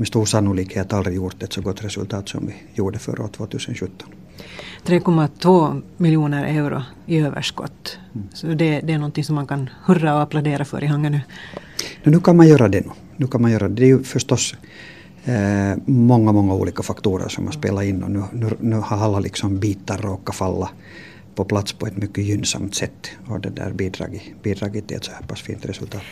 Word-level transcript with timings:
med 0.00 0.06
stor 0.06 0.24
sannolikhet 0.24 0.92
aldrig 0.92 1.16
gjort 1.16 1.42
ett 1.42 1.52
så 1.52 1.60
gott 1.60 1.84
resultat 1.84 2.28
som 2.28 2.46
vi 2.46 2.54
gjorde 2.74 2.98
för 2.98 3.20
år 3.20 3.28
2017. 3.28 4.08
3,2 4.86 5.82
miljoner 5.96 6.44
euro 6.44 6.82
i 7.06 7.18
överskott. 7.18 7.98
Mm. 8.14 8.28
Så 8.32 8.46
det, 8.46 8.80
det 8.80 8.92
är 8.92 8.98
någonting 8.98 9.24
som 9.24 9.34
man 9.34 9.46
kan 9.46 9.70
hurra 9.84 10.14
och 10.14 10.22
applådera 10.22 10.64
för 10.64 10.84
i 10.84 10.86
Hangö 10.86 11.10
nu. 11.10 11.20
Nu 12.02 12.20
kan 12.20 12.36
man 12.36 12.48
göra 12.48 12.68
det 12.68 12.80
nu. 12.80 12.92
nu 13.16 13.26
kan 13.26 13.42
man 13.42 13.50
göra 13.50 13.68
det. 13.68 13.74
det 13.74 13.82
är 13.82 13.86
ju 13.86 14.02
förstås 14.02 14.54
eh, 15.24 15.76
många, 15.86 16.32
många 16.32 16.54
olika 16.54 16.82
faktorer 16.82 17.28
som 17.28 17.44
har 17.44 17.52
spelat 17.52 17.84
in 17.84 18.02
och 18.02 18.10
nu, 18.10 18.22
nu, 18.32 18.50
nu 18.60 18.76
har 18.76 18.96
alla 18.96 19.20
liksom 19.20 19.58
bitar 19.58 19.98
råkat 19.98 20.34
falla 20.34 20.70
på 21.34 21.44
plats 21.44 21.72
på 21.72 21.86
ett 21.86 21.96
mycket 21.96 22.24
gynnsamt 22.24 22.74
sätt 22.74 23.10
och 23.28 23.40
det 23.40 23.50
där 23.50 23.70
bidragit, 23.70 24.42
bidragit 24.42 24.88
till 24.88 24.96
ett 24.96 25.04
så 25.04 25.12
här 25.12 25.22
pass 25.22 25.42
fint 25.42 25.64
resultat. 25.64 26.02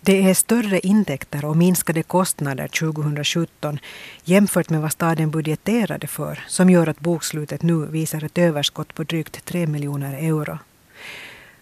Det 0.00 0.30
är 0.30 0.34
större 0.34 0.80
intäkter 0.80 1.44
och 1.44 1.56
minskade 1.56 2.02
kostnader 2.02 2.68
2017 2.68 3.78
jämfört 4.24 4.70
med 4.70 4.80
vad 4.80 4.92
staden 4.92 5.30
budgeterade 5.30 6.06
för 6.06 6.44
som 6.48 6.70
gör 6.70 6.86
att 6.86 7.00
bokslutet 7.00 7.62
nu 7.62 7.86
visar 7.86 8.24
ett 8.24 8.38
överskott 8.38 8.94
på 8.94 9.04
drygt 9.04 9.44
3 9.44 9.66
miljoner 9.66 10.14
euro. 10.14 10.58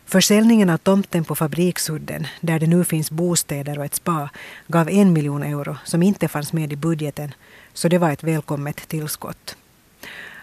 Försäljningen 0.04 0.70
av 0.70 0.78
tomten 0.78 1.24
på 1.24 1.34
Fabriksudden, 1.34 2.26
där 2.40 2.58
det 2.58 2.66
nu 2.66 2.84
finns 2.84 3.10
bostäder 3.10 3.78
och 3.78 3.84
ett 3.84 3.94
spa, 3.94 4.30
gav 4.66 4.88
en 4.88 5.12
miljon 5.12 5.42
euro 5.42 5.76
som 5.84 6.02
inte 6.02 6.28
fanns 6.28 6.52
med 6.52 6.72
i 6.72 6.76
budgeten, 6.76 7.34
så 7.72 7.88
det 7.88 7.98
var 7.98 8.10
ett 8.10 8.22
välkommet 8.22 8.88
tillskott. 8.88 9.56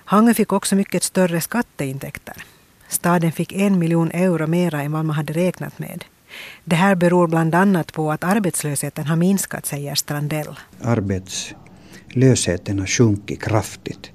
Hangö 0.05 0.34
fick 0.34 0.53
också 0.53 0.76
mycket 0.76 1.03
större 1.03 1.42
skatteintäkter. 1.42 2.44
Staden 2.94 3.32
fick 3.32 3.54
en 3.54 3.80
miljon 3.80 4.12
euro 4.12 4.48
mera 4.48 4.82
än 4.82 4.92
vad 4.92 5.06
man 5.06 5.16
hade 5.16 5.34
räknat 5.34 5.80
med. 5.80 6.04
Det 6.64 6.76
här 6.76 6.96
beror 6.96 7.28
bland 7.28 7.56
annat 7.56 7.94
på 7.94 8.12
att 8.12 8.24
arbetslösheten 8.24 9.06
har 9.06 9.16
minskat, 9.16 9.66
säger 9.66 9.96
Strandell. 9.96 10.60
Arbetslösheten 10.82 12.80
har 12.80 12.88
sjunkit 12.88 13.42
kraftigt. 13.42 14.12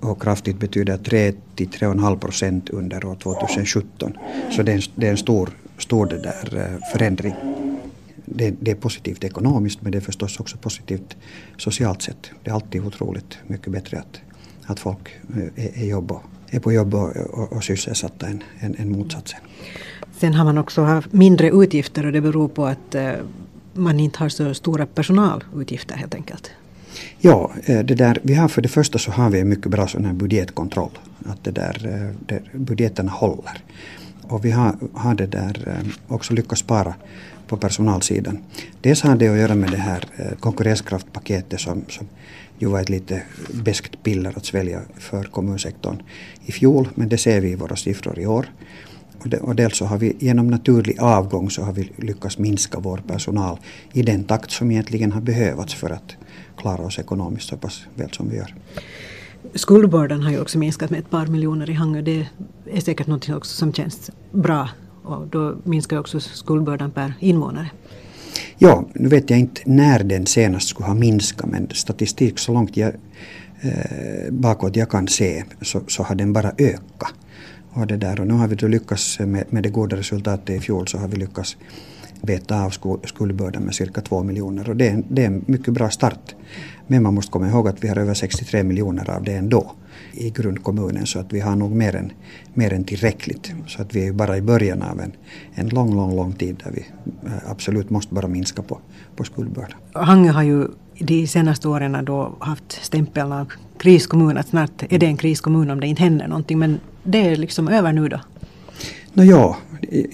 Och 0.00 0.22
kraftigt 0.22 0.58
betyder 0.58 0.98
3-3,5 0.98 2.18
procent 2.18 2.70
under 2.70 3.04
år 3.04 3.14
2017. 3.14 4.16
Så 4.50 4.62
det 4.62 4.72
är 4.72 4.76
en, 4.76 4.82
det 4.94 5.06
är 5.06 5.10
en 5.10 5.16
stor, 5.16 5.50
stor 5.78 6.06
det 6.06 6.18
där 6.18 6.56
eh, 6.56 6.78
förändring. 6.92 7.34
Det, 8.24 8.54
det, 8.60 8.70
är 8.70 8.74
positivt 8.74 9.24
ekonomiskt 9.24 9.82
men 9.82 9.92
det 9.92 9.98
är 9.98 10.02
förstås 10.02 10.40
också 10.40 10.56
positivt 10.56 11.16
socialt 11.56 12.02
sett. 12.02 12.30
Det 12.42 12.50
är 12.50 12.54
alltid 12.54 12.86
otroligt 12.86 13.38
mycket 13.46 13.72
bättre 13.72 13.98
att, 13.98 14.20
att 14.66 14.80
folk 14.80 15.08
eh, 15.36 15.64
är, 15.64 15.78
är, 15.82 15.86
jobb 15.86 16.12
och, 16.12 16.22
är 16.54 16.60
på 16.60 16.72
jobb 16.72 16.94
och, 16.94 17.16
och, 17.16 17.52
och 17.52 17.64
sysselsatta 17.64 18.26
än, 18.26 18.42
än, 18.60 18.74
än 18.78 18.92
motsatsen. 18.92 19.40
Sen 20.18 20.34
har 20.34 20.44
man 20.44 20.58
också 20.58 20.82
haft 20.82 21.12
mindre 21.12 21.50
utgifter 21.50 22.06
och 22.06 22.12
det 22.12 22.20
beror 22.20 22.48
på 22.48 22.66
att 22.66 22.94
eh, 22.94 23.12
man 23.72 24.00
inte 24.00 24.18
har 24.18 24.28
så 24.28 24.54
stora 24.54 24.86
personalutgifter 24.86 25.96
helt 25.96 26.14
enkelt. 26.14 26.50
Ja, 27.18 27.50
eh, 27.64 27.78
det 27.78 27.94
där, 27.94 28.18
vi 28.22 28.34
har 28.34 28.48
för 28.48 28.62
det 28.62 28.68
första 28.68 28.98
så 28.98 29.10
har 29.10 29.30
vi 29.30 29.40
en 29.40 29.48
mycket 29.48 29.66
bra 29.66 29.88
sån 29.88 30.18
budgetkontroll. 30.18 30.98
Att 31.26 31.44
det 31.44 31.50
där, 31.50 31.86
eh, 31.86 32.16
det, 32.26 32.58
budgeten 32.58 33.08
håller. 33.08 33.62
Och 34.28 34.44
vi 34.44 34.50
har, 34.50 34.76
har 34.92 35.14
det 35.14 35.26
där 35.26 35.64
eh, 35.66 36.14
också 36.14 36.34
lyckats 36.34 36.60
spara 36.60 36.94
på 37.46 37.56
personalsidan. 37.56 38.38
Dels 38.80 39.02
har 39.02 39.16
det 39.16 39.28
att 39.28 39.38
göra 39.38 39.54
med 39.54 39.70
det 39.70 39.76
här 39.76 40.04
eh, 40.16 40.38
konkurrenskraftpaketet 40.40 41.60
som, 41.60 41.84
som 41.88 42.06
ju 42.58 42.66
var 42.66 42.80
ett 42.80 42.88
lite 42.88 43.22
beskt 43.64 44.02
piller 44.02 44.32
att 44.36 44.44
svälja 44.44 44.80
för 44.98 45.24
kommunsektorn 45.24 46.02
i 46.46 46.52
fjol, 46.52 46.88
men 46.94 47.08
det 47.08 47.18
ser 47.18 47.40
vi 47.40 47.50
i 47.50 47.54
våra 47.54 47.76
siffror 47.76 48.18
i 48.18 48.26
år. 48.26 48.46
Och 49.40 49.54
dels 49.54 49.76
så 49.76 49.84
har 49.84 49.98
vi 49.98 50.16
genom 50.18 50.48
naturlig 50.48 51.00
avgång 51.00 51.50
så 51.50 51.62
har 51.62 51.72
vi 51.72 51.92
lyckats 51.96 52.38
minska 52.38 52.78
vår 52.78 52.98
personal 52.98 53.58
i 53.92 54.02
den 54.02 54.24
takt 54.24 54.50
som 54.50 54.70
egentligen 54.70 55.12
har 55.12 55.20
behövts 55.20 55.74
för 55.74 55.90
att 55.90 56.16
klara 56.56 56.82
oss 56.82 56.98
ekonomiskt 56.98 57.48
så 57.48 57.56
pass 57.56 57.86
väl 57.94 58.10
som 58.10 58.28
vi 58.28 58.36
gör. 58.36 58.54
Skuldbördan 59.54 60.22
har 60.22 60.30
ju 60.30 60.40
också 60.40 60.58
minskat 60.58 60.90
med 60.90 61.00
ett 61.00 61.10
par 61.10 61.26
miljoner 61.26 61.70
i 61.70 61.72
Hangö. 61.72 62.02
Det 62.02 62.26
är 62.72 62.80
säkert 62.80 63.06
något 63.06 63.28
också 63.28 63.56
som 63.56 63.72
känns 63.72 64.10
bra 64.32 64.68
och 65.02 65.26
då 65.26 65.56
minskar 65.64 65.98
också 65.98 66.20
skuldbördan 66.20 66.90
per 66.90 67.14
invånare. 67.20 67.70
Ja, 68.58 68.84
nu 68.94 69.08
vet 69.08 69.30
jag 69.30 69.38
inte 69.38 69.60
när 69.64 70.04
den 70.04 70.26
senast 70.26 70.68
skulle 70.68 70.86
ha 70.86 70.94
minskat 70.94 71.50
men 71.50 71.68
statistik 71.70 72.38
så 72.38 72.52
långt 72.52 72.76
jag 72.76 72.92
eh, 73.60 74.30
bakåt 74.30 74.76
jag 74.76 74.90
kan 74.90 75.08
se 75.08 75.44
så, 75.62 75.80
så 75.88 76.02
har 76.02 76.14
den 76.14 76.32
bara 76.32 76.52
ökat. 76.58 77.14
Och, 77.72 77.86
det 77.86 77.96
där. 77.96 78.20
och 78.20 78.26
nu 78.26 78.34
har 78.34 78.48
vi 78.48 78.54
då 78.54 78.66
lyckats 78.66 79.18
med, 79.18 79.44
med 79.52 79.62
det 79.62 79.68
goda 79.68 79.96
resultatet 79.96 80.50
i 80.50 80.60
fjol 80.60 80.88
så 80.88 80.98
har 80.98 81.08
vi 81.08 81.16
lyckats 81.16 81.56
beta 82.26 82.64
av 82.64 82.70
skuldbördan 83.04 83.62
med 83.62 83.74
cirka 83.74 84.00
2 84.00 84.22
miljoner 84.22 84.70
och 84.70 84.76
det 84.76 84.88
är, 84.88 85.02
det 85.08 85.22
är 85.22 85.26
en 85.26 85.44
mycket 85.46 85.74
bra 85.74 85.90
start. 85.90 86.34
Men 86.86 87.02
man 87.02 87.14
måste 87.14 87.32
komma 87.32 87.48
ihåg 87.48 87.68
att 87.68 87.84
vi 87.84 87.88
har 87.88 87.96
över 87.96 88.14
63 88.14 88.62
miljoner 88.62 89.10
av 89.10 89.24
det 89.24 89.32
ändå 89.32 89.72
i 90.12 90.30
grundkommunen 90.30 91.06
så 91.06 91.18
att 91.18 91.32
vi 91.32 91.40
har 91.40 91.56
nog 91.56 91.70
mer 91.70 91.96
än, 91.96 92.12
mer 92.54 92.72
än 92.72 92.84
tillräckligt. 92.84 93.52
Så 93.66 93.82
att 93.82 93.94
vi 93.94 94.06
är 94.06 94.12
bara 94.12 94.36
i 94.36 94.42
början 94.42 94.82
av 94.82 95.00
en, 95.00 95.12
en 95.54 95.68
lång, 95.68 95.94
lång, 95.94 96.16
lång 96.16 96.32
tid 96.32 96.62
där 96.64 96.70
vi 96.70 96.86
eh, 97.26 97.50
absolut 97.50 97.90
måste 97.90 98.14
bara 98.14 98.28
minska 98.28 98.62
på, 98.62 98.78
på 99.16 99.24
skuldbördan. 99.24 99.78
Hangö 99.92 100.30
har 100.30 100.42
ju 100.42 100.66
de 100.98 101.26
senaste 101.26 101.68
åren 101.68 102.04
då 102.04 102.36
haft 102.38 102.72
stämpeln 102.72 103.32
av 103.32 103.52
kriskommun, 103.78 104.38
att 104.38 104.48
snart 104.48 104.82
är 104.88 104.98
det 104.98 105.06
en 105.06 105.16
kriskommun 105.16 105.70
om 105.70 105.80
det 105.80 105.86
inte 105.86 106.02
händer 106.02 106.28
någonting. 106.28 106.58
Men 106.58 106.80
det 107.02 107.26
är 107.26 107.36
liksom 107.36 107.68
över 107.68 107.92
nu 107.92 108.08
då? 108.08 108.20
No, 109.16 109.22
ja, 109.22 109.56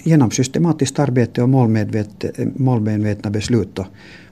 genom 0.03 0.31
systematiskt 0.31 0.99
arbete 0.99 1.43
och 1.43 1.49
målmedvet, 1.49 2.25
målmedvetna 2.55 3.29
beslut 3.29 3.79
och, 3.79 3.85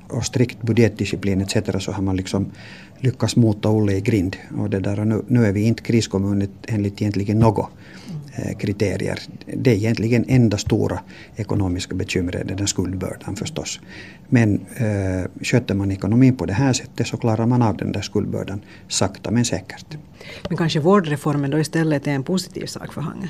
och 0.10 0.26
strikt 0.26 0.62
budgetdisciplin 0.62 1.42
etc. 1.42 1.84
så 1.84 1.92
har 1.92 2.04
man 2.04 2.16
liksom 2.16 2.52
lyckats 3.00 3.36
mota 3.36 3.70
Olle 3.70 3.94
i 3.94 4.02
grind. 4.02 4.38
Och 4.58 4.70
det 4.70 4.80
där, 4.80 5.00
och 5.00 5.08
nu, 5.08 5.22
nu 5.28 5.46
är 5.46 5.52
vi 5.52 5.62
inte 5.62 5.84
kriskommun 5.84 6.48
enligt 6.68 7.02
egentligen 7.02 7.40
något 7.40 7.70
eh, 8.36 8.58
kriterier. 8.58 9.20
Det 9.46 9.72
är 9.72 9.76
egentligen 9.76 10.26
enda 10.28 10.58
stora 10.58 11.00
ekonomiska 11.36 11.96
bekymret, 11.96 12.58
den 12.58 12.68
skuldbördan 12.68 13.36
förstås. 13.36 13.80
Men 14.28 14.66
äh, 14.76 15.44
sköter 15.44 15.76
man 15.76 15.92
ekonomin 15.92 16.36
på 16.36 16.46
det 16.46 16.54
här 16.54 16.74
sättet 16.74 17.08
så 17.08 17.18
klarar 17.18 17.46
man 17.46 17.62
av 17.62 17.78
den 17.78 17.92
där 17.92 18.02
skuldbördan 18.02 18.62
sakta 18.88 19.32
men 19.32 19.46
säkert. 19.46 19.98
Men 20.50 20.58
kanske 20.58 20.80
vårdreformen 20.80 21.52
då 21.52 21.60
istället 21.60 22.08
är 22.08 22.12
en 22.12 22.24
positiv 22.24 22.66
sak 22.66 22.94
för 22.94 23.02
Hangö? 23.02 23.28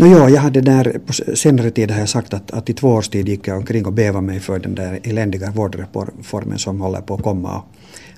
No, 0.00 0.06
ja, 0.06 0.28
jag 0.28 0.40
hade 0.40 0.60
där 0.60 1.00
på 1.06 1.12
senare 1.12 1.70
tid 1.70 1.90
har 1.90 1.98
jag 1.98 2.08
sagt 2.08 2.34
att, 2.34 2.50
att 2.50 2.70
i 2.70 2.74
två 2.74 2.88
års 2.88 3.08
tid 3.08 3.28
gick 3.28 3.48
jag 3.48 3.56
omkring 3.56 3.86
och 3.86 3.92
bevade 3.92 4.26
mig 4.26 4.40
för 4.40 4.58
den 4.58 4.74
där 4.74 5.00
eländiga 5.02 5.50
vårdreformen 5.50 6.58
som 6.58 6.80
håller 6.80 7.00
på 7.00 7.14
att 7.14 7.22
komma 7.22 7.58
och, 7.58 7.64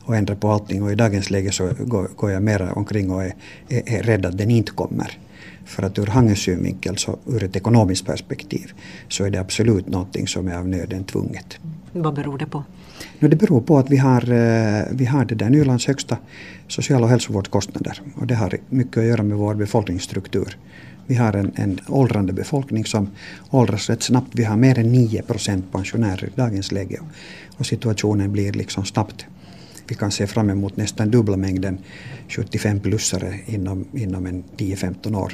och 0.08 0.16
ändra 0.16 0.36
på 0.36 0.50
allting 0.50 0.82
och 0.82 0.92
i 0.92 0.94
dagens 0.94 1.30
läge 1.30 1.52
så 1.52 1.70
går, 1.78 2.08
går 2.16 2.30
jag 2.30 2.42
mera 2.42 2.72
omkring 2.72 3.10
och 3.10 3.22
är, 3.22 3.34
är, 3.68 3.82
är 3.86 4.02
rädd 4.02 4.26
att 4.26 4.38
den 4.38 4.50
inte 4.50 4.72
kommer. 4.72 5.18
För 5.64 5.82
att 5.82 5.98
ur 5.98 6.06
Hangös 6.06 6.38
synvinkel, 6.38 6.96
så 6.96 7.18
ur 7.26 7.44
ett 7.44 7.56
ekonomiskt 7.56 8.06
perspektiv, 8.06 8.72
så 9.08 9.24
är 9.24 9.30
det 9.30 9.40
absolut 9.40 9.88
någonting 9.88 10.26
som 10.26 10.48
är 10.48 10.56
av 10.56 10.68
nöden 10.68 11.04
tvunget. 11.04 11.58
Vad 11.92 12.14
beror 12.14 12.38
det 12.38 12.46
på? 12.46 12.64
No, 13.18 13.28
det 13.28 13.36
beror 13.36 13.60
på 13.60 13.78
att 13.78 13.90
vi 13.90 13.96
har, 13.96 14.22
eh, 14.22 14.84
vi 14.90 15.04
har 15.04 15.24
det 15.24 15.34
där 15.34 15.50
Nylands 15.50 15.86
högsta 15.86 16.16
social 16.68 17.02
och 17.02 17.08
hälsovårdskostnader 17.08 18.02
och 18.14 18.26
det 18.26 18.34
har 18.34 18.56
mycket 18.68 18.96
att 18.96 19.04
göra 19.04 19.22
med 19.22 19.36
vår 19.36 19.54
befolkningsstruktur. 19.54 20.56
Vi 21.06 21.14
har 21.14 21.32
en, 21.32 21.52
en 21.54 21.80
åldrande 21.88 22.32
befolkning 22.32 22.84
som 22.84 23.10
åldras 23.50 23.90
rätt 23.90 24.02
snabbt. 24.02 24.28
Vi 24.32 24.44
har 24.44 24.56
mer 24.56 24.78
än 24.78 24.92
9 24.92 25.22
procent 25.22 25.72
pensionärer 25.72 26.24
i 26.24 26.30
dagens 26.36 26.72
läge 26.72 27.00
och 27.56 27.66
situationen 27.66 28.32
blir 28.32 28.52
liksom 28.52 28.84
snabbt 28.84 29.26
vi 29.92 29.94
kan 29.94 30.10
se 30.10 30.26
fram 30.26 30.50
emot 30.50 30.76
nästan 30.76 31.10
dubbla 31.10 31.36
mängden 31.36 31.78
75-plussare 32.28 33.38
inom, 33.46 33.84
inom 33.92 34.26
en 34.26 34.44
10-15 34.56 35.16
år. 35.16 35.32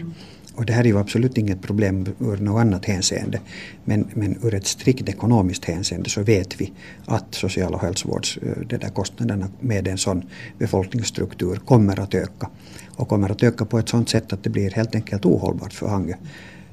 Och 0.58 0.66
det 0.66 0.72
här 0.72 0.84
är 0.84 0.88
ju 0.88 0.98
absolut 0.98 1.38
inget 1.38 1.62
problem 1.62 2.06
ur 2.20 2.36
något 2.36 2.60
annat 2.60 2.84
hänseende. 2.84 3.40
Men, 3.84 4.08
men 4.14 4.36
ur 4.42 4.54
ett 4.54 4.66
strikt 4.66 5.08
ekonomiskt 5.08 5.64
hänseende 5.64 6.10
så 6.10 6.22
vet 6.22 6.60
vi 6.60 6.72
att 7.06 7.34
social 7.34 7.74
och 7.74 7.80
hälsovårdskostnaderna 7.80 9.44
eh, 9.44 9.50
med 9.60 9.88
en 9.88 9.98
sån 9.98 10.22
befolkningsstruktur 10.58 11.56
kommer 11.56 12.00
att 12.00 12.14
öka. 12.14 12.50
Och 12.96 13.08
kommer 13.08 13.30
att 13.30 13.42
öka 13.42 13.64
på 13.64 13.78
ett 13.78 13.88
sådant 13.88 14.08
sätt 14.08 14.32
att 14.32 14.44
det 14.44 14.50
blir 14.50 14.70
helt 14.70 14.94
enkelt 14.94 15.24
ohållbart 15.24 15.72
för 15.72 15.88
Hangö. 15.88 16.14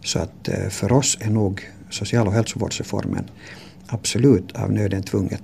Så 0.04 0.20
att 0.20 0.48
eh, 0.48 0.70
för 0.70 0.92
oss 0.92 1.18
är 1.22 1.30
nog 1.30 1.62
social 1.90 2.28
och 2.28 2.34
hälsovårdsreformen 2.34 3.30
absolut 3.88 4.52
av 4.52 4.72
nöden 4.72 5.04
tvunget 5.04 5.44